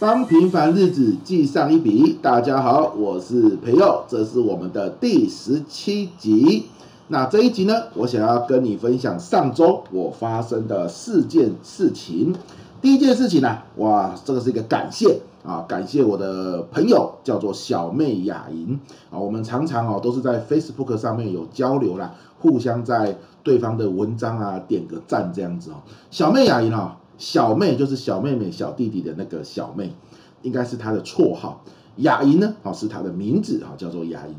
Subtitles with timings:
[0.00, 2.16] 帮平凡日子记上一笔。
[2.22, 6.66] 大家好，我是培佑，这是我们的第十七集。
[7.08, 12.32] 那这一集呢，我想要跟你分享上周我发生的四件事情。
[12.80, 18.78] 第一件事情呢、哇，这个是一个感谢啊，感谢我的朋友叫做小妹雅莹
[19.10, 25.82] 啊，我们常常哦都是在 Facebook 上面有交流啦，互相在对方的文章啊点个赞这样子哦。
[26.12, 26.96] 小妹雅莹啊。
[27.18, 29.92] 小妹就是小妹妹、小弟弟的那个小妹，
[30.42, 31.64] 应该是她的绰号。
[31.96, 34.34] 雅莹呢，哦，是她的名字啊，叫做雅莹。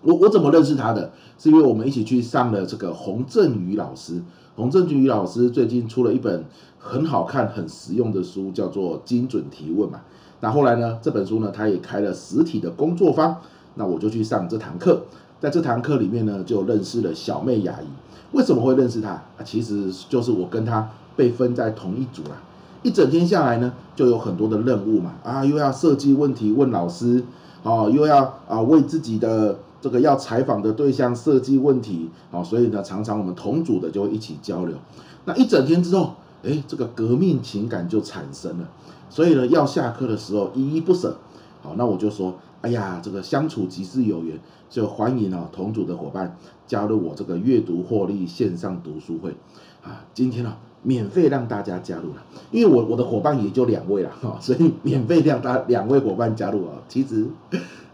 [0.00, 1.12] 我我怎么认识她的？
[1.38, 4.22] 是因为我们一起去上了这个洪振宇老师。
[4.56, 6.44] 洪振宇老师最近出了一本
[6.78, 10.00] 很好看、很实用的书，叫做《精准提问》嘛。
[10.40, 13.36] 那后来呢，这本书呢，他也开了实体的工作坊，
[13.74, 15.02] 那我就去上这堂课。
[15.40, 17.88] 在这堂课里面呢，就认识了小妹雅莹。
[18.32, 19.10] 为什么会认识她？
[19.10, 20.90] 啊，其实就是我跟她。
[21.16, 22.42] 被分在同一组啦，
[22.82, 27.24] 一整天下来呢，就有很多的任务嘛，啊，又要设计问题问老师，
[27.62, 34.76] 哦，又要啊为自己的这个要采访的对象设计问题，哦，所以呢，常常我们同组的就会一起交流。
[35.24, 38.68] 那一整天之后，哎，这个革命情感就产生了，
[39.08, 41.16] 所以呢，要下课的时候依依不舍，
[41.62, 49.36] 好，那我就说，哎呀，这个相处即是有缘，就欢迎啊同组的伙伴加入我这个阅读获利线上读书会，
[49.84, 50.56] 啊，今天呢。
[50.82, 57.26] 免费让大家加入了，因为我我的伙伴也就两位了哈，所以免费让大两位伙伴加入啊，其实，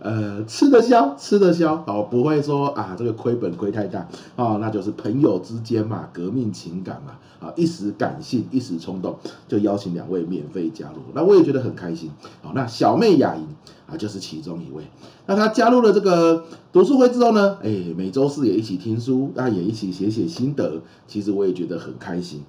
[0.00, 12.11] 呃，吃得消，吃得消，哦，不会说啊这个亏本亏太大啊，那就是朋友之间嘛，革命情感嘛，啊，一时感性，一时冲动，就邀请两位免费加入，那我也觉得很开心，
[12.42, 13.47] 好，那小妹雅莹
[13.86, 14.84] 啊就是其中一位，
[15.27, 22.41] 那她加入了这个读书会之后呢，哎，每周四也一起听书，那也一起写写心得，其实我也觉得很开心。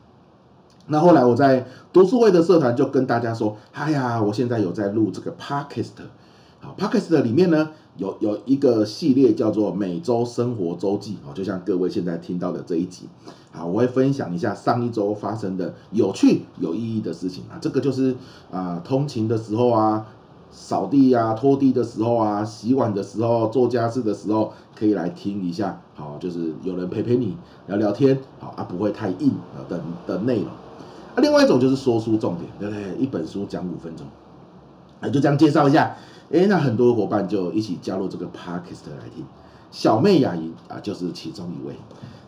[0.89, 5.91] 那后来我在读书会的社团就跟大家说，哎呀，我现在有在录这个 Podcast，
[6.59, 13.07] 好，Podcast 里面呢有有一个系列叫做每周生活周记，哦，就像各位现在听到的这一集，
[13.51, 18.15] 好，我会分享一下上一周发生的有趣有意义的事情啊，这个就是
[18.51, 20.07] 啊，通勤的时候啊，
[20.51, 27.37] 扫地啊，拖地的时候啊，洗碗的时候，做家事的时候，可以来听一下，好，就是有人陪陪你
[27.67, 29.33] 聊聊天，好啊，不会太硬
[29.69, 30.47] 的的内容。
[31.15, 33.03] 啊另外一种就是说书重点，对不对？
[33.03, 34.05] 一本书讲五分钟，
[35.01, 35.95] 啊，就这样介绍一下。
[36.31, 39.25] 哎，那很多伙伴就一起加入这个 Podcast 来听。
[39.71, 41.73] 小妹雅莹啊，就是其中一位。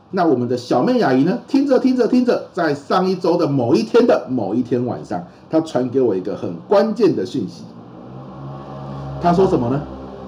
[0.09, 7.63] 那我们的小妹雅莹呢，听着听着听着，在上一周的某一天的某一天晚上，她传给我一个很关键的讯息。
[9.21, 9.81] 她说什么呢？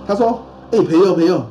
[0.05, 1.43] 她说：“哎，朋友朋友，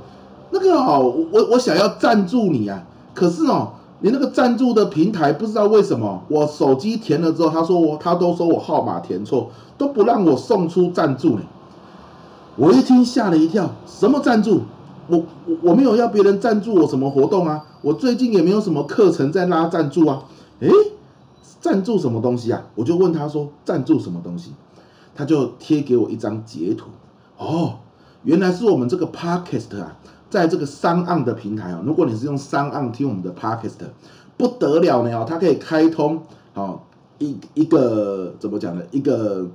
[0.51, 11.43] 那个哦，我我想要赞助你啊，可是哦。”你那个赞助的平台不知道为什么，我手机填了之后，他说我他都说我号码填错，都不让我送出赞助呢。
[12.57, 14.63] 我一听吓了一跳，什么赞助？
[15.09, 20.25] 我我我没有要别人赞助我什么活动啊，我最近也没有什么课程在拉赞助啊。
[20.61, 20.71] 诶，
[21.61, 22.63] 赞助什么东西啊？
[22.75, 24.53] 我就问他说赞助什么东西，
[25.15, 26.87] 他就贴给我一张截图。
[27.39, 27.75] 哦，
[28.25, 29.97] 原来是我们这个 Podcast 啊。
[30.33, 33.75] 在这个 SoundOn 的平台啊，如果你是用 SoundOn 听我们的 Podcast，
[34.39, 36.23] 不得了呢哦，它可以开通
[36.55, 36.81] 哦
[37.19, 38.83] 一一个怎么讲呢？
[38.91, 39.47] 一个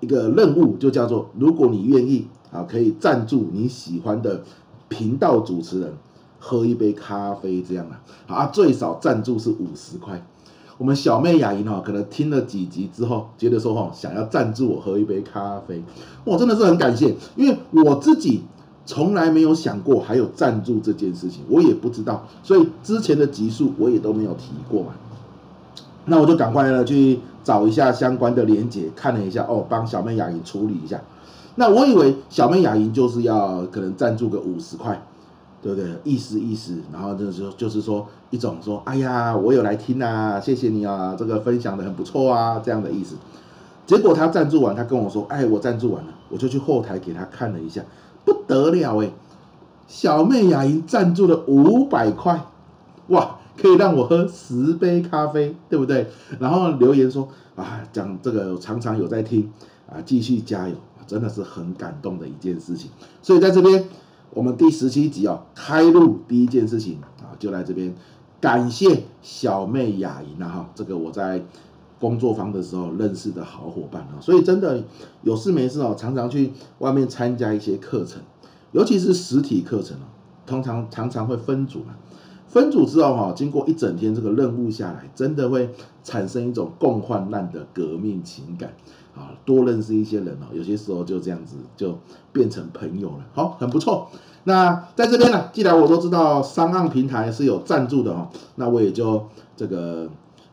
[0.00, 4.42] 一个任务就叫做，如果你愿意啊，可以赞助你喜欢的
[4.88, 5.92] 频道主持人
[6.40, 10.20] 喝一杯咖啡这样啊，啊最少赞助是五十块。
[10.78, 15.80] 我们小妹雅莹哈，可能听了几集之后，觉得说哈，想要赞助我喝一杯咖啡，
[16.24, 18.42] 我真的是很感谢，因为我自己。
[18.86, 24.88] 从来没有想过还有赞助这件事情，我也不知道，所以之前的集数我也都没有提过嘛。
[26.06, 31.00] 那我就赶快呢去找一下相关的连接，看了一下哦，帮小妹雅莹处理一下。
[31.54, 35.02] 那我以为小妹雅莹就是要可能赞助个五十块，
[35.62, 35.88] 对不对？
[36.04, 43.14] 意思意思，然后就是就是说一种说，哎呀，我有来听啊，谢谢你啊，这个分享的很不错啊，这样的意思。
[43.86, 47.82] 结果他赞助完，他跟我说，哎，我赞助完了，我就去后台给他看了一下。
[48.24, 49.10] 不得了哎！
[49.86, 52.46] 小妹雅莹赞助了五百块，
[53.08, 56.08] 哇，可以让我喝十杯咖啡，对不对？
[56.38, 59.52] 然后留言说啊，讲这个常常有在听
[59.86, 60.74] 啊，继续加油，
[61.06, 62.90] 真的是很感动的一件事情。
[63.22, 63.84] 所以在这边，
[64.30, 67.94] 我们第十七集哦，开录第一件事情啊，就来这边
[68.40, 71.42] 感谢小妹雅莹了哈，这个我在。
[72.04, 74.84] 工作坊的时候认识的好伙伴啊，所以真的
[75.22, 78.20] 有事没事哦，常常去外面参加一些课程，
[78.72, 80.04] 尤其是实体课程哦，
[80.44, 81.94] 通常常常会分组嘛，
[82.46, 85.70] 分组之后哈，经过一整天这个任务下来，真的会
[86.02, 88.74] 产生一种共患难的革命情感
[89.16, 91.98] 啊，多认识一些人哦，有些时候就这样子就
[92.34, 94.08] 变成朋友了，好，很不错。
[94.46, 99.24] 那在这边呢，既然我都知道商岸平台是有赞助的哦，那我也就
[99.56, 100.06] 这个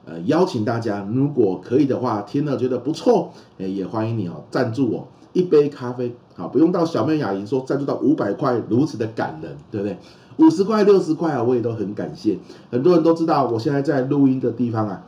[0.06, 9.98] 呃邀请大家，如果可以的话，听了觉得不错，诶，也欢迎你哦赞助我一杯咖啡，好，不用到小妹雅莹说赞助到五百块如此的感人，对不对？
[10.38, 12.40] 五十块、六十块啊，我也都很感谢。
[12.72, 15.04] 很多人都知道，我现在在录音的地方啊，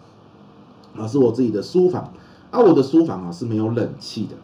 [0.97, 2.13] 啊是我自己的书房，
[2.51, 4.35] 啊我的书房啊是没有冷气的。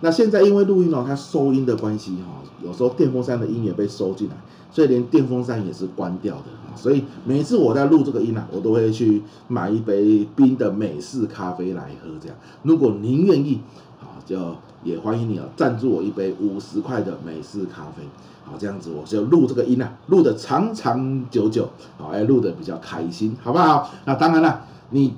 [0.00, 4.36] 那现在因为录音哦，它收音的关系哈，有时候电风扇的音也被收进来，
[4.70, 6.44] 所以连电风扇也是关掉的。
[6.76, 12.10] 所以每次我在录这个音啊，我都会去买一杯冰的美式咖啡来喝。
[12.20, 13.60] 这样，如果您愿意，
[13.98, 14.38] 好就
[14.84, 18.04] 也欢迎你啊，赞助我一杯五十块的美式咖啡。
[18.44, 23.90] 好，这样子我就录这个音啊，录的长长久久，好，来录的比较开心，好不好？
[24.04, 25.14] 那当然了，你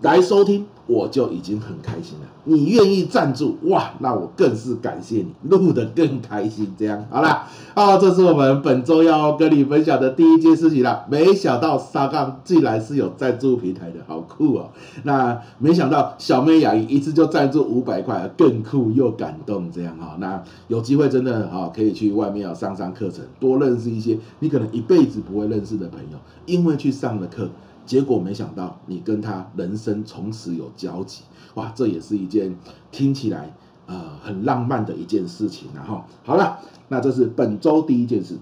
[0.00, 0.66] 来收听。
[0.86, 2.26] 我就已经很开心了。
[2.44, 3.92] 你愿意赞助哇？
[4.00, 6.74] 那我更是感谢你，录得更开心。
[6.78, 7.44] 这样好了，
[7.74, 11.06] 好，这是我们本周要跟你分享的第一件事情了。
[11.10, 14.70] 没想到沙杠竟然是有赞助平台的，好酷哦！
[15.04, 19.70] 那没想到小妹雅吟一次就赞助五百块，更酷又感动。
[19.72, 27.48] 这样哈，那有机会真的哈可以去外面要上上课程，多认识一些你可能一辈子不会认识的朋友，因为去上了课。
[27.86, 31.22] 结果没想到你跟他人生从此有交集，
[31.54, 32.56] 哇，这也是一件
[32.90, 33.54] 听起来
[33.86, 35.68] 呃很浪漫的一件事情。
[35.74, 36.58] 然后好了，
[36.88, 38.36] 那这是本周第一件事。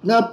[0.00, 0.32] 那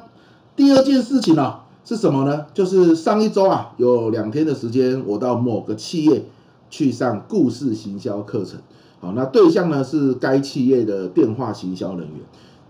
[0.55, 2.47] 第二件事情呢、是什么呢？
[2.53, 6.25] 就是上一周啊有两天的时间，我到某个企业
[6.69, 8.59] 去上故事行销课程。
[8.99, 12.17] 好，那对象呢是该企业的电话行销人员。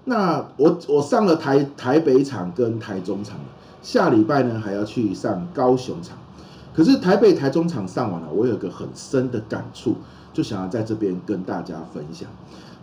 [0.05, 3.39] 那我我上了台台北场跟台中场。
[3.81, 6.17] 下礼拜呢还要去上高雄场，
[6.73, 9.95] 可是台北、台中场上完了，我有个很深的感触，
[10.33, 12.27] 就想要在这边跟大家分享。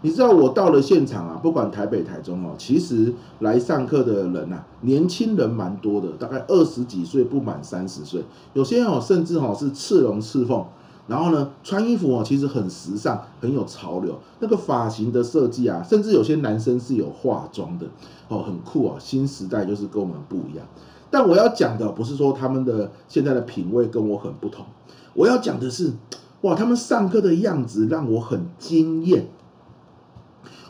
[0.03, 8.23] 你知道我到了现场啊，不管台北、台中哦，其实来上课的人呐，年轻人蛮多的，大概二十几岁不满三十岁，
[8.53, 10.65] 有些哦甚至哦是赤龙赤凤。
[11.09, 14.19] 然后呢，穿衣服哦，其实很时尚，很有潮流。
[14.41, 17.87] 那个发型的设计啊，甚至有些男生是有化妆的，
[18.29, 18.97] 哦，很酷啊。
[18.99, 20.67] 新时代就是跟我们不一样。
[21.09, 24.67] 但我要讲的不是说他们的现在的品味跟我很不同，
[25.15, 25.93] 我要讲的是，
[26.41, 29.29] 哇，他们上课的样子让我很惊艳。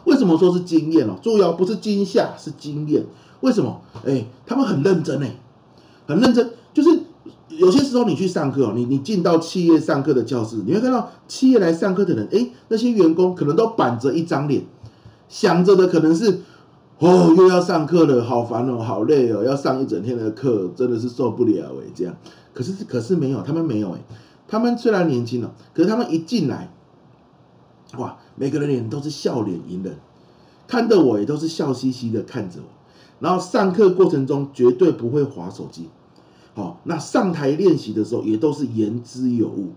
[0.04, 1.16] 为什么说是惊艳哦？
[1.22, 3.06] 注意哦，不是惊吓，是惊艳。
[3.40, 3.80] 为什么？
[4.04, 5.36] 哎，他们很认真哎，
[6.06, 7.05] 很认真，就是。
[7.58, 14.64] 有些时候你去上课，你你进到企业上课的教室，你会看到企业来上课的人，诶，那些员工可能都板着一张脸，
[15.28, 16.40] 想着的可能是，
[16.98, 22.14] 哦，又要上课了，好烦哦，好累哦，要上一整天的课，真的是受不了诶，这样。
[22.52, 23.98] 可是可是没有，他们没有诶，
[24.48, 26.70] 他们虽然年轻了，可是他们一进来，
[27.98, 29.96] 哇，每个人脸都是笑脸迎人，
[30.66, 32.68] 看着我也都是笑嘻嘻的看着我，
[33.20, 35.88] 然后上课过程中绝对不会滑手机。
[36.56, 39.72] 好，那上台练习的时候也都是言之有物，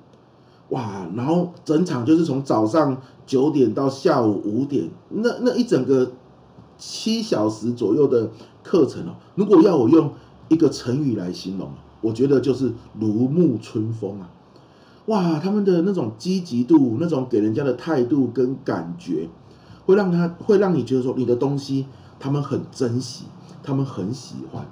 [0.70, 1.06] 哇！
[1.14, 6.14] 然后整场就是从早上九点到下午五点，那那一整个
[6.78, 8.32] 七小时左右的
[8.64, 9.16] 课程哦。
[9.36, 10.10] 如果要我用
[10.48, 14.30] 一个成语来形容，我觉得就是如沐春风啊！
[15.08, 19.28] 哇，他们的那种积极度，那种给人家的态度跟感觉，
[19.86, 21.88] 会让他会让你觉得说你的东西
[22.22, 23.26] 他们很珍惜，
[23.62, 24.66] 他们很喜欢。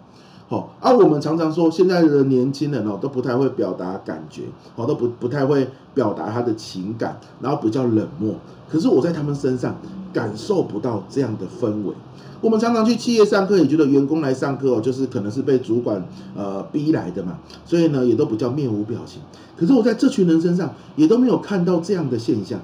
[0.49, 4.43] 好，而、啊、我们常常说，现在的年轻人哦，都不太会表达感觉，
[4.77, 8.33] 哦，都不不太会表达他的情感，然后比较冷漠。
[8.69, 9.75] 可是我在他们身上
[10.13, 11.93] 感受不到这样的氛围。
[12.39, 16.01] 我们常常去企业上课，也觉得员工来上课哦，就是可能是被主管
[16.33, 19.21] 呃逼来的嘛，所以呢，也都比较面无表情。
[19.57, 22.57] 可是我在这群人身上也都没有看到这样的现象。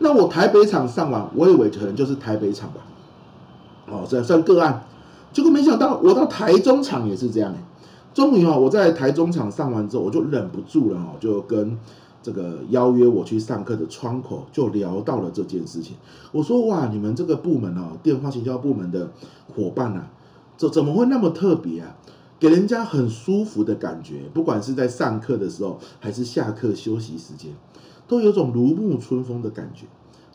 [0.00, 2.80] 那我台北厂上完，我以为可能就是台北厂吧，
[3.88, 4.82] 哦，这算个案。
[5.32, 7.62] 结果没想到，我到台中场也是这样哎。
[8.12, 11.78] 终于哦，我在台中场上完之后，我就忍不住了哦，就跟
[12.22, 15.96] 这个邀约我去上课的窗口就聊到了这件事情。
[16.32, 19.10] 我说哇，你们这个部门哦，电话行销部门的
[19.54, 20.10] 伙伴啊，
[20.56, 21.96] 怎怎么会那么特别啊？
[22.40, 27.52] 给人家很舒服的感觉，不管是在上课的时候，还是下课休息时间，
[28.08, 29.86] 都有种如沐春风的感觉。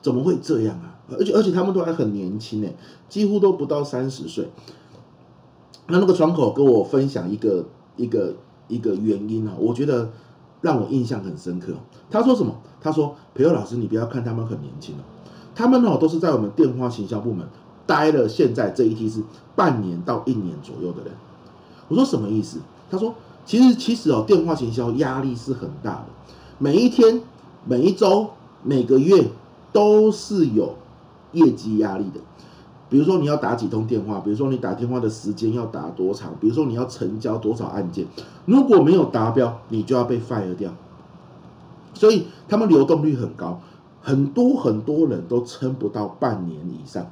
[0.01, 0.95] 怎么会这样啊？
[1.09, 2.73] 而且而且他们都还很年轻哎，
[3.09, 4.47] 几乎都不到三十岁。
[5.87, 7.65] 那那个窗口跟我分享一个
[7.95, 8.33] 一个
[8.67, 10.09] 一个原因啊，我觉得
[10.61, 11.73] 让我印象很深刻。
[12.09, 12.55] 他说什么？
[12.81, 15.01] 他说：“培祐老师，你不要看他们很年轻哦，
[15.55, 17.47] 他们哦都是在我们电话行销部门
[17.87, 19.23] 待了，现在这一期是
[19.55, 21.11] 半年到一年左右的人。
[21.87, 22.59] 我说什么意思？
[22.89, 23.15] 他说
[23.45, 26.05] 其实其实哦，电话行销压力是很大的，
[26.59, 27.21] 每一天、
[27.65, 28.27] 每一周、
[28.63, 29.29] 每个月
[29.71, 30.75] 都是有
[31.31, 32.19] 业绩压力的。
[32.89, 38.05] 比如说你要打几通电话，比如说你打电话的时间要打多长，比如说你要成交多少案件，
[38.45, 40.71] 如果没有达标，你就要被 fire 掉。
[41.93, 43.61] 所以他们流动率很高，
[44.01, 47.07] 很多很多人都撑不到半年以上。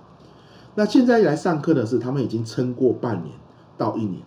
[0.76, 3.36] 那现在来上课的是他们已经撑过半年
[3.78, 4.22] 到一年。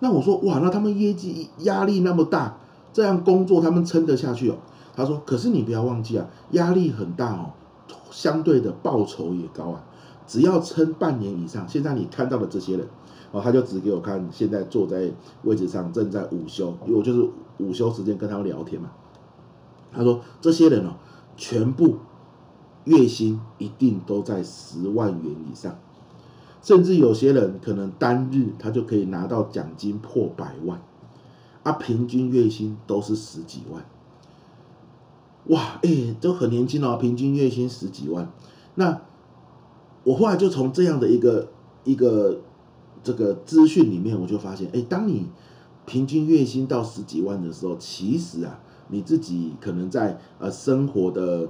[0.00, 2.56] 那我说哇，那他们业绩压力那么大，
[2.92, 4.56] 这样工作他们撑得下去哦？
[4.94, 7.50] 他说，可是你不要忘记啊，压力很大哦，
[8.10, 9.84] 相对的报酬也高啊。
[10.30, 12.86] 只要撑半年以上，现在你看到的这些人，
[13.32, 15.10] 哦，他就指给我看，现在坐在
[15.42, 18.92] 位置上正在午休，因为我就是午休时间跟他们聊天嘛。
[19.90, 20.94] 他说这些人哦，
[21.36, 21.96] 全部
[22.84, 25.76] 月薪一定都在十万元以上，
[26.62, 30.80] 甚至有些人可能单日他就可以拿到奖金破百万，
[31.64, 33.84] 啊，平均月薪都是十几万。
[35.46, 38.30] 哇，哎，都很年轻哦，平均月薪十几万，
[38.76, 39.00] 那。
[40.02, 41.48] 我后来就从这样的一个
[41.84, 42.40] 一个
[43.02, 45.26] 这个资讯里面，我就发现，哎，当你
[45.84, 51.48] 平均月薪到十几万的时候，其实啊，你自己可能在呃生活的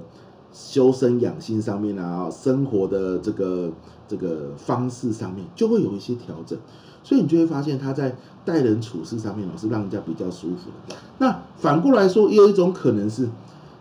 [0.51, 3.71] 修身养性上面啊，生活的这个
[4.07, 6.59] 这个方式上面，就会有一些调整，
[7.03, 10.95] 所以你就会发现他在待人处事上面老是让人家比较舒服的。
[11.19, 13.29] 那反过来说，也有一种可能是，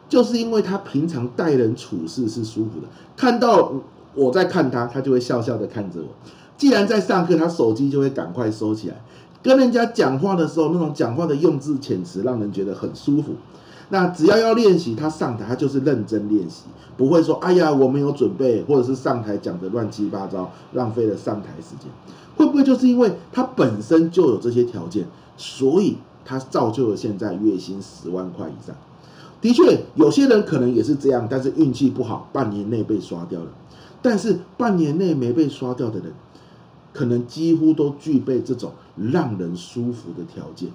[0.09, 2.87] 就是因为他平常待人处事是舒服的，
[3.17, 3.73] 看到。
[4.15, 6.09] 我在看他，他就会笑笑的看着我。
[6.57, 8.97] 既然在上课，他手机就会赶快收起来。
[9.43, 13.33] 跟人家讲话的时候，那种讲话的用字遣词，让人觉得很舒服。
[13.89, 16.65] 那只要要练习，他上台他就是认真练习，
[16.97, 21.91] 不会说“哎呀，我没有准备”，或者是上台讲的乱七八糟，浪费了上台时间。
[22.37, 28.77] 会不会就是因为他本身就有这些条件，所以他造就了现在月薪十万块以上？
[29.41, 33.47] 的确，有些人可能也是这样，但是运气不好，半年内被刷掉了。
[34.03, 36.15] 但是半年内没被刷掉的人，
[36.93, 40.71] 可能几乎都具备这种让人舒服的条件。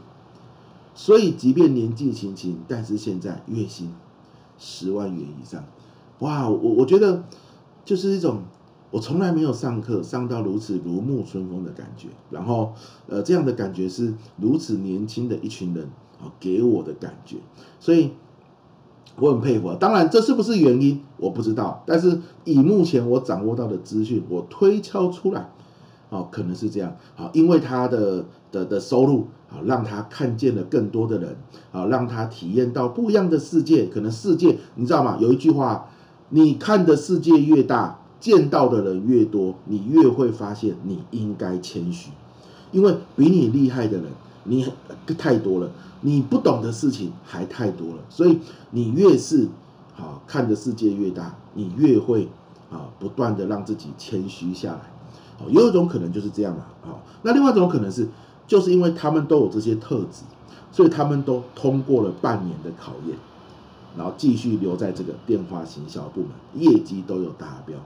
[0.94, 3.94] 所以，即便年纪轻轻，但是现在月薪
[4.58, 5.63] 十万元以上，
[6.20, 6.48] 哇！
[6.48, 7.24] 我我觉得
[7.84, 8.44] 就是一种
[8.91, 12.10] 我从来没有上课上到如此如沐春风的感觉。
[12.29, 12.74] 然后，
[13.08, 15.89] 呃，这样的感觉是如此年轻的一群人
[16.22, 17.38] 啊给我的感觉。
[17.79, 18.12] 所以。
[19.20, 25.50] 我很佩服，当然这是不是原因我不知道，但是以目前我掌握到的资讯，我推敲出来，
[26.10, 31.38] 哦，可能是这样，好，因为他的的的收入，啊，让他看见了更多的人，
[31.72, 35.18] 啊，让他体验到不一样的世界，可能世界你知道吗？
[35.22, 35.88] 有一句话，
[36.30, 42.12] 你看的世界越大，见到的人越多，你越会发现你应该谦虚，
[42.72, 44.06] 因为比你厉害的人，
[44.46, 44.66] 你
[45.18, 45.70] 太多了。
[46.02, 48.40] 你不懂的事情还太多了，所以
[48.72, 49.48] 你越是
[49.98, 52.28] 啊看的世界越大，你越会
[52.70, 54.82] 啊不断的让自己谦虚下来。
[55.40, 56.66] 哦，有一种可能就是这样嘛。
[56.84, 58.08] 啊，那另外一种可能是，
[58.46, 60.24] 就是因为他们都有这些特质，
[60.72, 63.18] 所以他们都通过了半年的考验，
[63.98, 67.80] 然后继续留在这个电话行销部门，业绩都有达标。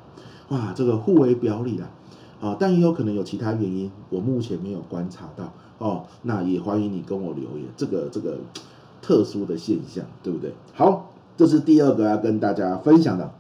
[0.50, 1.88] 哇，这个互为表里啦。
[2.42, 6.06] 啊，但也有可能有其他原因，我目前没有观察到哦。
[6.22, 8.38] 那也欢迎你跟我留言，这个这个
[9.02, 10.54] 特殊的现象，对不对？
[10.74, 13.32] 好，这是第二个要跟大家分享的。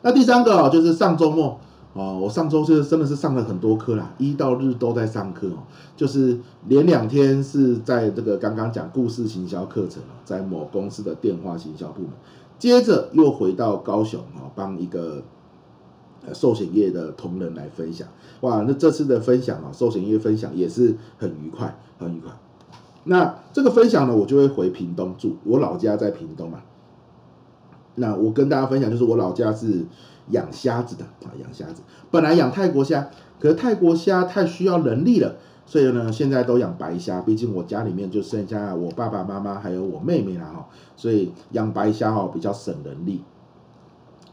[0.00, 1.60] 那第三个哦，就是上周末
[1.92, 5.58] 哦，我上周是真的是上了很多课啦，一到日都在上课哦，
[5.96, 12.10] 就是连两天是在这个刚刚讲故事行销课程，在某公司的电话行销部门，
[12.58, 15.22] 接着又回到高雄哦，帮一个。
[16.32, 18.08] 寿险业的同仁来分享，
[18.40, 22.30] 哇，那这次的分享啊，寿险业分享也是很愉快，很愉快。
[23.04, 26.62] 那这个分享呢，我就会回屏东住，我老家在屏东嘛。
[27.96, 29.84] 那我跟大家分享，就是我老家是
[30.30, 31.82] 养虾子的啊，养虾子。
[32.10, 37.20] 本来养泰国虾，可是泰国虾太需要人力了，所以呢，现在都养白虾。
[37.20, 43.22] 毕竟我家里面就剩下我爸爸妈妈还有我妹妹了哈，所以养白虾哦比较省人力。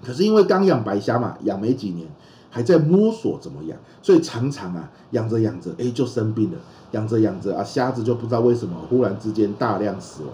[0.03, 2.07] 可是因为刚养白虾嘛，养没几年，
[2.49, 6.57] 还在摸索怎么养，所以常常啊养着养着，哎就生病了，
[6.91, 10.31] 养着养着啊虾子就不知道为什么忽然之间大量死亡。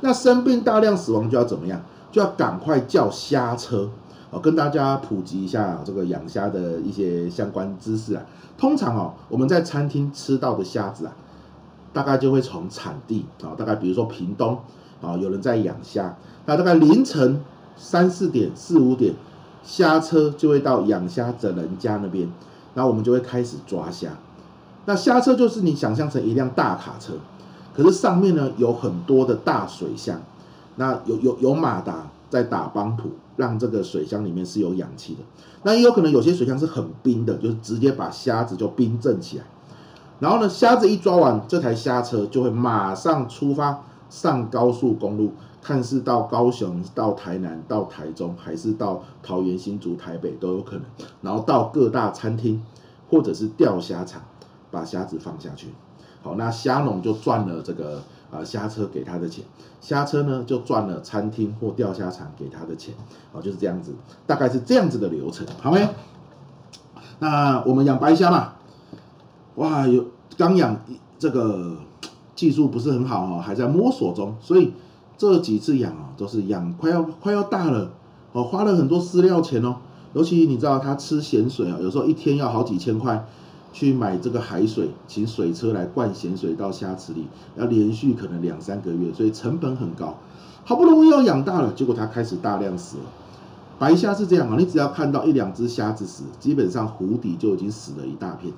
[0.00, 1.80] 那生病大量死亡就要怎么样？
[2.10, 3.90] 就要赶快叫虾车。
[4.30, 8.22] 哦，跟大家普及一下这个养虾的一些相关知识啊。
[8.56, 11.12] 通常哦我们在餐厅吃到的虾子啊，
[11.92, 14.58] 大概就会从产地啊，大概比如说屏东
[15.02, 17.42] 啊有人在养虾，那大概凌晨。
[17.82, 19.14] 三四点、四五点，
[19.64, 22.30] 虾车就会到养虾的人家那边，
[22.74, 24.10] 然后我们就会开始抓虾。
[24.84, 27.14] 那虾车就是你想象成一辆大卡车，
[27.74, 30.20] 可是上面呢有很多的大水箱，
[30.76, 35.20] 那有有有马达在打帮浦，让这个水箱里面是有氧气的。
[35.62, 39.44] 那也有可能有些水箱是很冰的，就是直接把虾子就冰镇起来。
[40.18, 50.84] 然后呢，虾子一抓完，这台虾车就会马上出发上高速公路，看是到高雄、到台南、到台中，还是到桃园、新竹、台北都有可能。
[51.22, 52.62] 然后到各大餐厅
[53.08, 54.20] 或者是钓虾场，
[54.70, 55.68] 把虾子放下去。
[56.22, 59.44] 好，那虾农就赚了这个啊虾车给他的钱，
[59.80, 62.94] 虾车呢就赚了餐厅或钓虾场给他的钱。
[63.32, 63.94] 好，就是这样子，
[64.26, 65.88] 大概是这样子的流程，好没？
[67.20, 68.54] 那我们养白虾嘛。
[69.56, 70.76] 哇，有刚养
[71.18, 71.76] 这个
[72.40, 74.72] 技术不是很好哦，还在摸索中，所以
[75.18, 77.90] 这几次养啊都是养快要快要大了
[78.32, 79.76] 哦，花了很多饲料钱哦，
[80.14, 83.26] 尤其你知道它吃咸水啊，有时候一天要好几千块
[83.74, 87.26] 去买这个海水，请水车来灌咸水到虾池里，
[87.58, 90.14] 要连续可能两三个月，所以成本很高。
[90.64, 93.02] 好不容易要养大了，结果它开始大量死了。
[93.78, 98.50] 白虾是这样啊，你只要看到一两只虾子死，基本上湖底就已经死了一大片。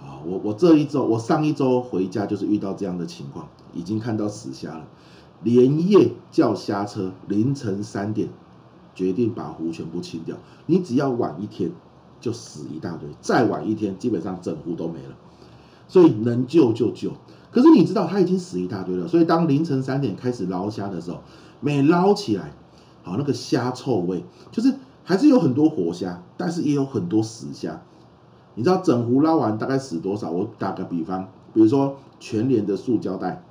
[0.00, 4.86] 啊，我我这一周，我上一周回家就是遇到这样的情况，已经看到死虾了，
[5.42, 8.28] 连夜叫虾车，凌晨三点
[8.94, 10.36] 决定把湖全部清掉。
[10.66, 11.72] 你只要晚一天，
[12.20, 15.16] 就死一大堆；再晚一天，基本上整湖都没了。
[15.88, 17.12] 所以能救就救。
[17.50, 21.22] 可是你知道它已经死一大堆了，所以当凌晨三点开始捞虾的时候，
[21.60, 22.52] 每捞起来，
[23.02, 27.80] 好那个虾臭味，就是还是有很多活虾，但是也有很多死虾。
[28.58, 30.32] 你知道整壶捞完大概死多少？
[30.32, 33.44] 我打个比方，比如说全年的塑胶袋，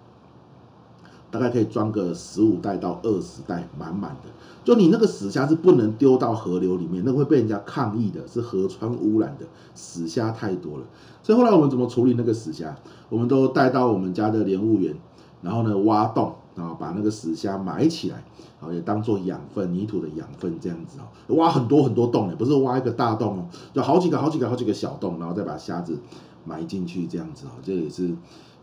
[1.32, 4.30] 大概可以装个十五袋到二十袋，满满的。
[4.66, 9.46] 就你那个死虾是不能丢到河流里面，那会被人家抗议的，是河川污染的。
[9.74, 10.84] 死虾太多了，
[11.24, 12.76] 所以后来我们怎么处理那个死虾？
[13.08, 14.94] 我们都带到我们家的莲雾园，
[15.42, 18.22] 然后呢挖洞，然后把那个死虾埋起来。
[18.60, 26.00] 好，也当做养分，泥土的养分这样子哦，挖很多很多洞，也不是挖一个大洞哦，就好几个、好几个、好几个小洞，然后再把虾子
[26.44, 28.16] 埋进去这样子哦，这也是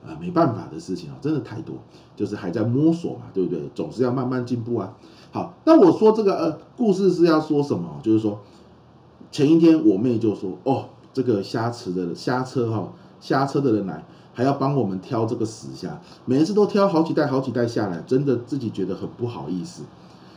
[0.04, 1.76] 呃没办法的事情啊，真的太多，
[2.16, 3.70] 就是还在摸索嘛，对不对？
[3.72, 4.96] 总是要慢慢进步啊。
[5.30, 8.00] 好，那我说这个呃故事是要说什么？
[8.02, 8.40] 就是说
[9.30, 14.04] 前一天我妹就说，哦，这个虾池的虾车哈，虾车的人来。
[14.34, 19.84] 还要帮我们挑这个死虾，每一次都挑好几袋好几袋下来，真的自己觉得很不好意思，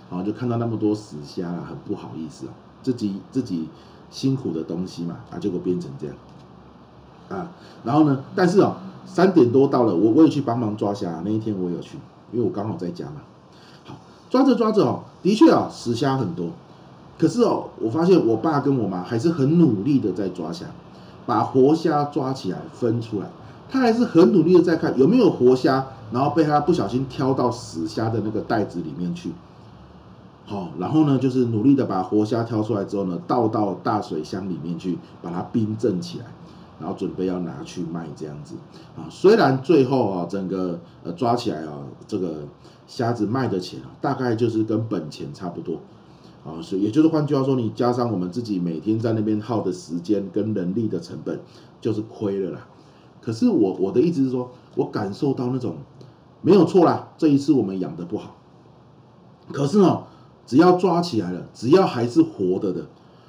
[0.09, 3.67] 然后就看到那么多死虾啊，很不好意思啊，自己自己
[4.11, 6.15] 辛苦的东西嘛，啊，结果变成这样，
[7.29, 7.49] 啊，
[7.83, 11.97] 然后呢，但是哦，三点多到了，我我也去帮忙抓虾，那一天我有去，
[12.31, 13.21] 因为我刚好在家嘛，
[13.83, 13.95] 好，
[14.29, 16.51] 抓着抓着哦，的确啊，死虾很多，
[17.17, 20.67] 可是哦，我发现我爸跟我妈还是很努力的在抓虾，
[21.25, 23.27] 把活虾抓起来分出来。
[23.69, 29.31] 他还是很努力的在看有没有活虾，然后被他不小心挑到死虾的那个袋子里面去。
[30.45, 36.25] 好，然后呢，就是努力的把活虾挑出来之后呢，倒到大水箱里面去，把它冰镇起来，
[36.79, 38.55] 然后准备要拿去卖这样子。
[38.95, 42.45] 啊，虽然最后啊，整个呃抓起来啊，这个
[42.87, 45.81] 虾子卖的钱啊，大概就是跟本钱差不多。
[46.45, 51.41] 啊，所以也就是换句话说，你加上我们自己每天在那边耗的时间跟人力的成本，
[51.81, 52.65] 就是亏了啦。
[53.27, 55.75] 可是我我的意思是说，我感受到那种
[56.41, 58.37] 没有错啦，这一次我们养的不好。
[59.51, 60.03] 可是呢，
[60.45, 62.85] 只要抓起来了，只要还是活的的，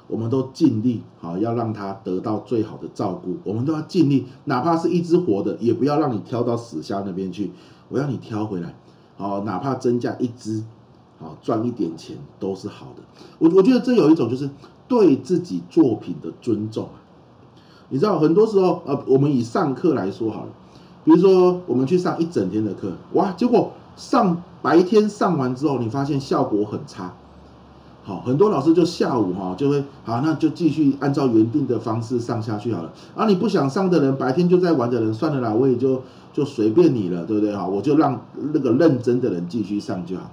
[0.06, 3.38] 我们都尽力好要让它得到最好的照顾。
[3.42, 7.50] 我们都要尽力，哪怕是一只活的，也不要让你挑到死虾那边去。
[7.88, 8.76] 我要你挑回来，
[9.16, 10.62] 好，哪怕增加一只，
[11.18, 13.02] 好赚一点钱都是好的。
[13.40, 14.48] 我我觉得这有一种就是
[14.86, 17.02] 对自己作品的尊重啊。
[17.90, 20.48] 你知道很多时候，呃，我们以上课来说好了，
[21.04, 27.14] 比如说我们去上一整天的课，哇，结果上白天上完之后，你发现效果很差，
[28.04, 32.92] 好，很多老师就下午哈就会，好，那就继续按照原定的方式上下去好了。
[33.16, 37.56] 啊，你不想上的人，白天就在玩的人，算了啦，我也就就随便你了，对不对？
[37.56, 38.20] 哈，我就让
[38.52, 40.30] 那个认真的人继续上就好。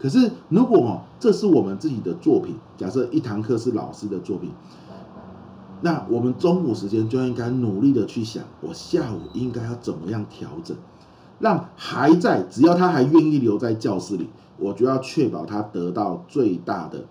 [0.00, 4.50] 可是如果哈，这是我们自己的作品，假设一堂课是老师的作品。
[5.80, 10.76] 那我们中午时间就应该努力的去想，我下午应该要怎么样调整，
[11.38, 17.04] 让还在，只要他还愿意留在教室里，我就要确保他得到最大的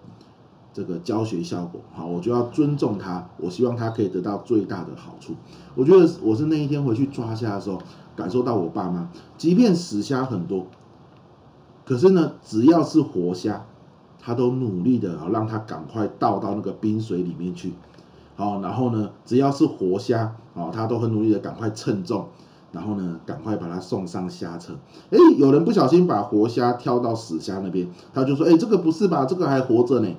[0.74, 1.80] 这个教学效果。
[1.94, 5.34] 好，我就要尊重他，我希望他可以得到最大的好处。
[5.76, 7.82] 我觉得我是那一天回去抓虾的时候，
[8.16, 10.68] 感受到我爸妈，即便死虾很多，
[11.86, 13.66] 可是呢，只要是活虾，
[14.20, 17.74] 他都努力的，让他赶快倒到那个冰水里面去。
[18.38, 22.28] 好，然后呢，只要是活虾，哦，他都很努力的赶快称重，
[22.72, 24.74] 然后呢，赶快把它送上虾车。
[25.10, 29.26] 哎，有人不小心把活虾挑到死虾那边，他就说，哎，这个不是吧？
[29.26, 30.10] 这个还活着呢，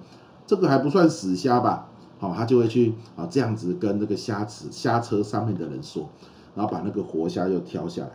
[0.49, 1.87] 这个还不算死虾吧？
[2.19, 6.09] 好，他就会去啊这样子跟那个虾池虾车上面的人说，
[6.57, 8.11] 然后把那个活虾又挑下来。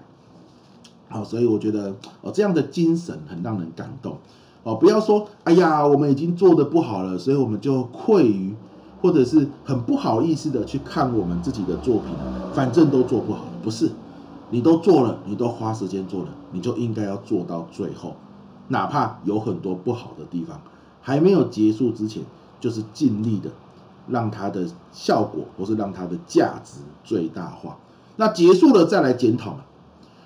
[1.08, 4.18] 好，所以我觉得哦这样的精神很让人感动
[4.64, 8.54] 哦，不要说哎呀我们已经做得不好了，所以我们就愧于
[9.04, 12.16] 或者是很不好意思的去看我们自己的作品，
[12.56, 13.92] 反正都做不好，不是，
[14.50, 18.16] 你都做了，你都花时间做了，你就应该要做到最后，
[18.70, 20.62] 哪怕有很多不好的地方，
[21.02, 22.24] 还没有结束之前，
[22.60, 23.52] 就是尽力的。
[24.06, 27.78] 让它的效果或是让它的价值最大化，
[28.18, 29.54] 那结束了再来检讨。
[29.54, 29.62] 嘛，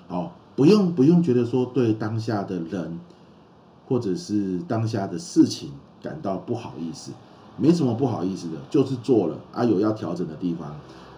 [0.08, 2.98] 哦，不用不用觉得说对当下的人
[3.86, 5.70] 或者是当下的事情
[6.02, 7.12] 感到不好意思，
[7.58, 10.70] 没什么不好意思的，就是做了啊，有要调整的地方，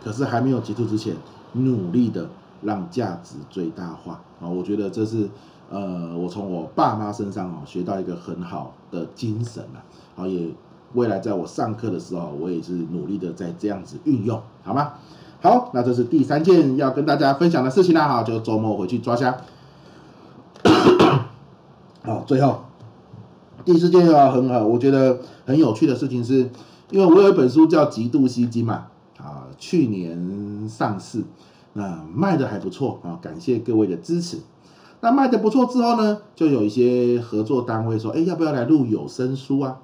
[0.02, 1.14] 可是还没有结束之前，
[1.52, 2.28] 努力的
[2.62, 5.28] 让价值最大化啊，我觉得这是
[5.70, 9.78] 呃，我从我爸妈身上哦学到一个很好的精神啊，
[10.16, 10.50] 好也。
[10.92, 14.94] 未来在我上课的时候，我也是努力的在这样子运用，好吗？
[15.40, 19.36] 好，那这是第三件要跟大家分享的事情啦，哈，就周末回去抓虾。
[22.02, 22.64] 好，最后
[23.64, 26.50] 第四件要很好，我觉得很有趣的事情是，
[26.90, 28.86] 因为我有一本书叫《极度吸金》嘛，
[29.18, 31.22] 啊，去年上市，
[31.74, 34.38] 那卖的还不错啊，感谢各位的支持。
[35.02, 39.78] 那卖的不错之后呢，就有一些合作单位说，哎，要不要来录有声书啊？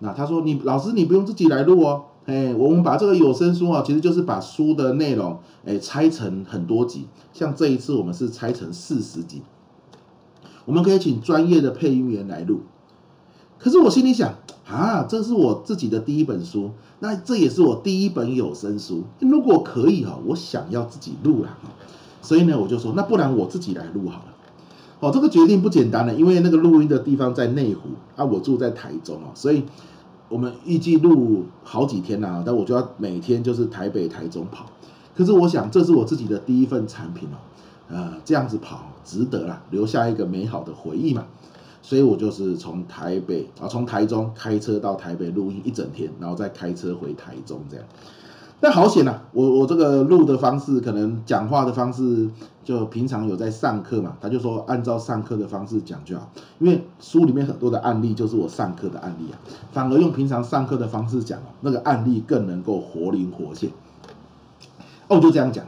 [0.00, 9.42] 那他说，你老师你不用自己来录哦，哎，我们把这个有声书啊，其实就是把书的内容哎拆成很多集，像这一次我们是拆成四十集，
[10.66, 12.60] 我们可以请专业的配音员来录。
[13.58, 14.34] 可是我心里想
[14.68, 21.56] 啊，这是我自己的第一本书，那这也是我第一本有声书，如果可以哈，我想要自己录了，
[22.22, 24.34] 所以呢，我就说那不然我自己来录好了。
[25.00, 29.62] 哦，这个决定不简单的，因为那个录音的地方在内湖啊，我住在台中哦，所以
[30.28, 34.66] 我们预计录好几天呐，但我就要每天就是台北、台中跑。
[35.16, 37.38] 可是我想，这是我自己的第一份产品哦，
[37.88, 41.24] 呃，这样子跑值得啦，留下一个美好的回忆嘛。
[41.88, 47.86] 所以我就是从台北啊，从台中开车到台北录音一整天，然后再开车回台中这样。
[48.60, 52.28] 那好险呐，我我这个录的方式，可能讲话的方式，
[52.62, 59.40] 就平常有在上课嘛，他就说按照上课的方式讲就好，因为书里面很多的案例就是我上课的案例啊，
[59.72, 63.70] 反而用平常上课的方式讲哦，那个案例更能够活灵活现。
[65.08, 65.64] 哦，就这样讲，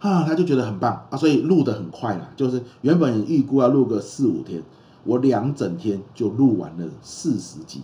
[0.00, 4.64] 啊，他就觉得很棒啊，所以录得很快啦，就是原本预估要录个四五天，
[5.04, 7.82] 我两整天就录完了四十集，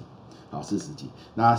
[0.51, 1.57] 好，四十集，那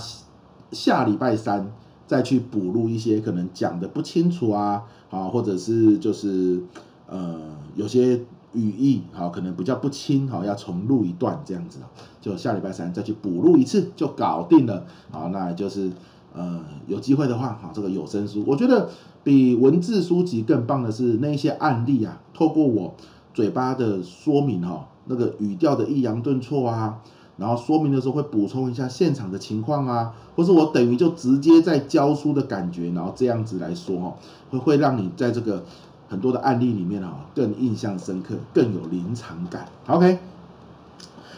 [0.71, 1.71] 下礼拜三。
[2.08, 6.62] 再去补录一些可能讲的不清楚啊，好，或者是就是
[7.08, 7.39] 呃
[7.74, 8.17] 有些
[8.52, 11.80] 语义好，可能比较不清，好，要重录一段这样子，
[12.19, 15.89] 就下礼拜三再去补录一次就搞定了，好，那就是
[16.34, 18.89] 呃有机会的话，好，这个有声书，我觉得
[19.24, 22.93] 比文字书籍更棒的是那些案例啊，透过我
[23.34, 27.00] 嘴巴的说明哈，那个语调的抑扬顿挫啊。
[27.38, 34.14] 然后说明的时候会补充一下现场的情况啊，或是我等于就直接在教书的感觉，然后这样子来说哦，
[34.52, 35.64] 会会让你在这个
[36.08, 39.66] 很多的案例里面啊更印象深刻，更有临场感。
[39.88, 40.20] OK，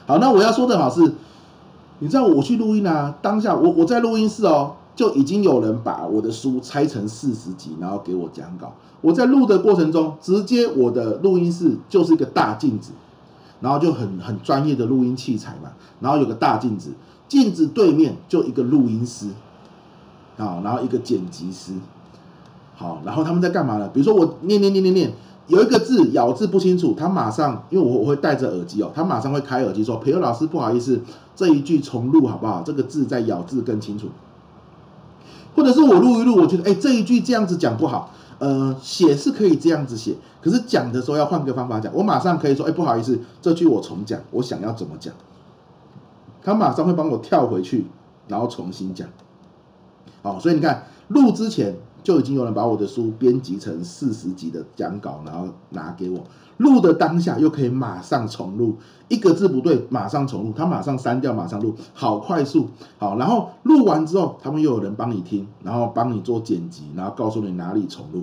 [0.05, 1.13] 好，那我要说的好是，
[1.99, 8.73] 你知道我去录音啊，当下我我在录音室哦，就已经有人把我的书拆成四十集，然后给我讲稿。
[8.99, 12.91] 我在录的过程中，直接我的录音室就是一个大镜子。
[13.63, 15.71] 然后就很很专业的录音器材嘛，
[16.01, 16.91] 然后有个大镜子，
[17.29, 19.29] 镜子对面就一个录音师，
[20.37, 21.71] 啊，然后一个剪辑师，
[22.75, 23.87] 好，然后他们在干嘛呢？
[23.87, 25.13] 比如说我念念念念念，
[25.47, 31.01] 有一个字咬字不清楚，他马上，因为我我会戴着耳机哦，他马上会开耳机说：“培祐老师，不好意思，
[31.33, 32.63] 这一句重录好不好？
[32.65, 34.09] 这个字再咬字更清楚。”
[35.55, 38.11] 或者是我录一录，我觉得哎这一句这样子讲不好。
[38.43, 41.93] 呃，写是可以这样子写，可是讲的时候要换个方法讲。
[41.93, 45.13] 我马上可以说，哎，不好意思，这句我重讲，我想要怎么讲？
[46.43, 47.85] 他马上会帮我跳回去，
[48.27, 49.07] 然后重新讲。
[50.21, 56.23] 好，所以你看，录之前就已经有人把我的书编辑成四十集的讲稿，然后拿给我。
[56.57, 62.69] 录的当下又可以马上重录，一个字不对马上重录，他马上删掉，马上录，好快速。
[62.99, 68.21] 好，然后录完之后，他们又有人帮你听，然后帮你做剪辑，然后告诉你哪里重录。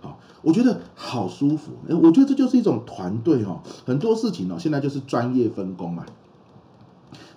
[0.00, 1.70] 好，我觉得好舒服。
[2.02, 6.04] 我觉得这就是一种团队哦，很多事情哦，现在就是专业分工嘛。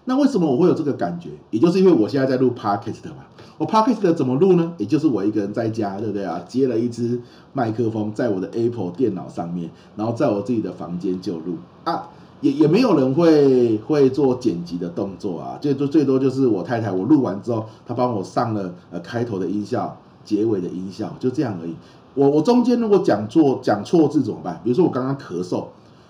[0.06, 1.30] 那为什么我会有这个感觉？
[1.52, 3.26] 也就是因为我现在在录 Podcast 嘛。
[3.58, 4.74] 我 Podcast 怎么录呢？
[4.78, 6.42] 也就是我一个人在家，对不对啊？
[6.48, 7.22] 接了一支
[7.54, 12.10] 麦克风在我的 Apple 电脑上面，然后在我自己的房间就录啊。
[12.42, 21.76] 也也没有人会会做剪辑的动作啊，最多最多就是我太太，我录完之后，她帮我上了呃开头的音效、结尾的音效，就这样而已。
[22.16, 24.60] 我我中间如果讲错讲错字怎么办？
[24.64, 25.66] 比如说我刚刚咳嗽，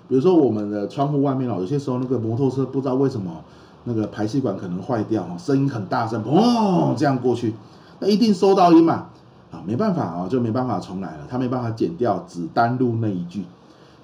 [0.07, 3.43] 比如说我们的窗户外面哦，有些时候那个摩托车不知道为什么
[3.83, 7.53] 那个排气管可能坏掉，声音很大声，砰这样过去，
[7.99, 9.07] 那一定收到音嘛，
[9.51, 13.45] 啊没办法啊，就没办法重来了，他没办法剪掉，只单录那一句，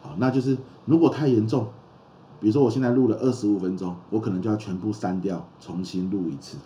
[0.02, 1.68] 好，那就是如果太严重。
[2.40, 6.58] 比如说我现在录了二十五分钟，我可能就要全部删掉，重新录一次。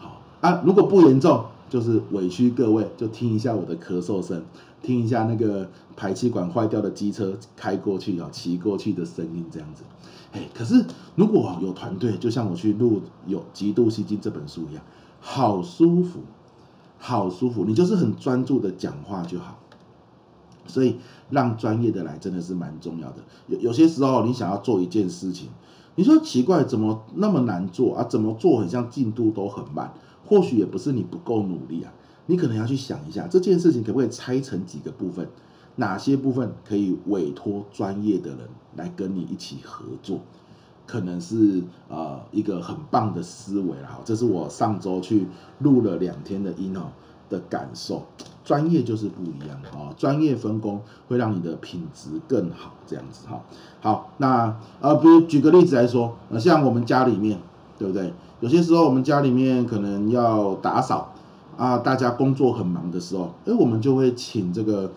[0.00, 4.42] 好啊，如果不严重，就是委屈各位，就听一下我的咳嗽声，
[4.82, 9.82] 听一下那个排气管坏掉的机车开过去啊，骑过去的声音这样子。
[10.32, 14.82] 哎，可是如果有团队，就像我去录有《极度吸睛》这本书一样，
[15.20, 16.20] 好舒服，
[16.98, 19.58] 好舒服，你就是很专注的讲话就好。
[20.68, 20.96] 所以
[21.30, 23.18] 让专业的来真的是蛮重要的。
[23.46, 25.48] 有有些时候你想要做一件事情，
[25.94, 28.04] 你说奇怪，怎么那么难做啊？
[28.04, 29.94] 怎么做很像进度都很慢？
[30.26, 31.92] 或许也不是你不够努力啊，
[32.26, 35.28] 你可能要去想一下这件事情可不可以拆成几个部分，
[35.76, 38.40] 哪些部分可以委托专业的人
[38.76, 40.20] 来跟你一起合作，
[40.86, 44.00] 可能是呃一个很棒的思维了。
[44.04, 45.26] 这是我上周去
[45.60, 46.92] 录了两天的音哦。
[47.28, 48.04] 的感受，
[48.44, 49.92] 专业就是不一样啊！
[49.96, 53.42] 专业分工会让你的品质更好，这样子哈。
[53.80, 57.40] 好，那呃，比如举个例子来说，呃，像我们家里面，
[57.78, 58.12] 对不对？
[58.40, 61.12] 有些时候我们家里面可能要打扫
[61.56, 64.90] 啊，大家工作很忙的时候，哎，我们就会请这个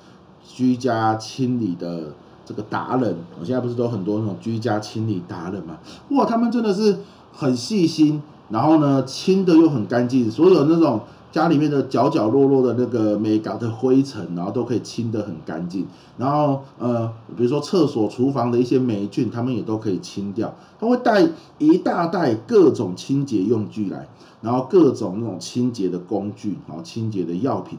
[0.44, 2.14] 居家清理的
[2.46, 3.16] 这个达人。
[3.40, 5.78] 我现在不是都很多那种居家清理达人嘛？
[6.10, 6.98] 哇，他们真的是
[7.32, 11.02] 很细心，然后呢，清的又很干净，所有那种。
[11.32, 15.86] 家里面的角角落落的那个美感的灰尘，然后都可以清得很干净。
[16.18, 20.56] 然后呃，比如说厕所、厨房的一些霉菌，他们也都可以清掉。
[20.80, 24.08] 他会带一大袋各种清洁用具来，
[24.42, 27.78] 然后各种那种清洁的工具，然后清洁的药品，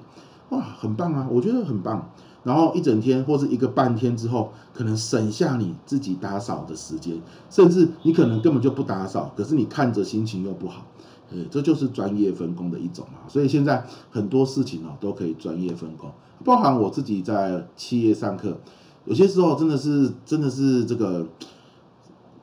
[0.50, 1.26] 哇，很棒啊！
[1.30, 2.10] 我觉得很棒。
[2.42, 10.82] 然后一整天或是一个半天之后，可能省下你自己打扫的时间，甚至你可能根本就不打扫，可是你看着心情又不好。
[11.30, 16.10] 对，这就是专业分工的一种嘛，所以现在很多事情哦都可以专业分工，
[16.44, 18.58] 包含我自己在企业上课，
[19.04, 21.28] 有些时候真的是真的是这个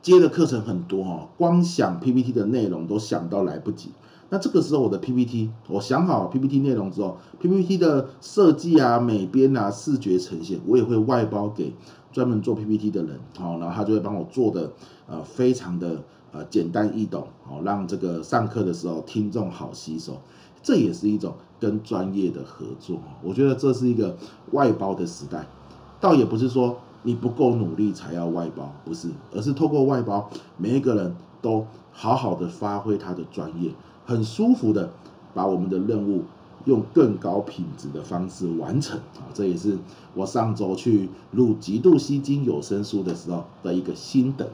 [0.00, 3.90] 接的课程很多哦，光想 PPT 的内容都想到来不及，
[4.30, 11.74] 那这个时候我的 PPT，我想好 PPT 内容之后，PPT 的设计啊、美编啊、视觉呈现，我也会外包给
[12.10, 14.72] 专门做 PPT 的人，好，然后他就会帮我做的
[15.06, 16.02] 呃非常的。
[16.30, 20.18] 呃，简单易懂，哦，让这个上课的时候听众好吸收，
[20.62, 22.98] 这也是一种跟专业的合作。
[23.22, 24.14] 我觉得这是一个
[24.52, 25.46] 外包的时代，
[26.00, 33.70] 倒也不是说你不够努力才要外包，不是，而是透过外包，每一个人都好好的发挥他的专业，
[34.04, 34.90] 很舒服的
[35.32, 36.24] 把我们的任务
[36.66, 38.98] 用更高品质的方式完成。
[39.16, 39.78] 啊，这也是
[40.12, 44.50] 我上周去录《极度吸睛》有声书的时候的一个心得。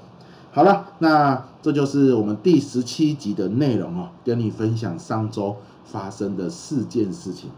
[0.55, 7.51] 好了，那这就是我们第十七集的内容哦，跟你分享上周发生的四件事情。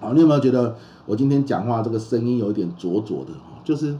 [0.00, 3.32] 好，你有没有觉得我今天讲话这个声音有点浊浊的？
[3.64, 3.98] 就是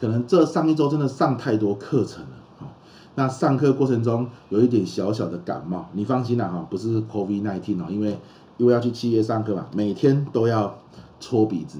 [0.00, 2.70] 可能这上一周真的上太多课程了。
[3.14, 8.18] 那上课过程中有一点小小的感冒，你放心啦，哈，不是 COVID-19 哦，因为
[8.56, 10.78] 因为要去企业上课嘛，每天都要
[11.20, 11.78] 搓鼻子。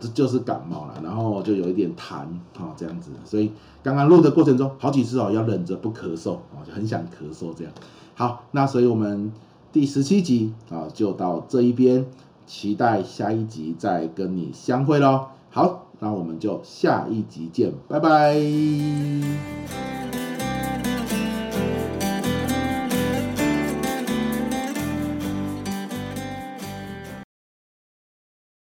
[0.00, 2.14] 这就是感冒了，然后就有一点痰
[2.58, 3.52] 啊，这样子，所以
[3.82, 7.72] 刚刚录的过程中，好几次哦，要忍着不咳嗽啊，就很想咳嗽这样。
[8.14, 9.32] 好，那所以我们
[9.72, 12.04] 第十七集啊，就到这一边，
[12.46, 15.26] 期待下一集再跟你相会喽。
[15.50, 20.01] 好，那我们就下一集见，拜拜。